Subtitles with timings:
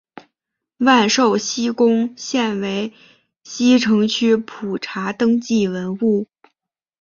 [0.77, 2.91] 万寿西宫现为
[3.43, 6.27] 西城区普查登记文物。